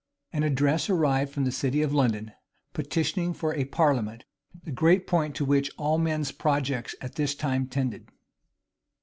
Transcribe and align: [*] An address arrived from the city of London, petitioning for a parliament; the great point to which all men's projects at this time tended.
[*] 0.19 0.33
An 0.33 0.41
address 0.41 0.89
arrived 0.89 1.31
from 1.31 1.43
the 1.45 1.51
city 1.51 1.83
of 1.83 1.93
London, 1.93 2.31
petitioning 2.73 3.35
for 3.35 3.53
a 3.53 3.65
parliament; 3.65 4.25
the 4.63 4.71
great 4.71 5.05
point 5.05 5.35
to 5.35 5.45
which 5.45 5.69
all 5.77 5.99
men's 5.99 6.31
projects 6.31 6.95
at 7.01 7.13
this 7.17 7.35
time 7.35 7.67
tended. 7.67 8.09